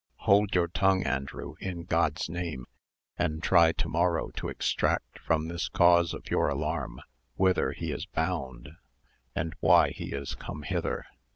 Hold 0.25 0.55
your 0.55 0.67
tongue, 0.67 1.03
Andrew, 1.03 1.53
in 1.59 1.83
God's 1.83 2.27
name, 2.27 2.65
and 3.19 3.43
try 3.43 3.71
to 3.73 3.87
morrow 3.87 4.31
to 4.31 4.47
extract 4.49 5.19
from 5.19 5.47
this 5.47 5.69
cause 5.69 6.11
of 6.15 6.31
your 6.31 6.49
alarm 6.49 7.01
whither 7.35 7.71
he 7.73 7.91
is 7.91 8.07
bound, 8.07 8.69
and 9.35 9.53
why 9.59 9.91
he 9.91 10.11
is 10.13 10.33
come 10.33 10.63
hither. 10.63 11.05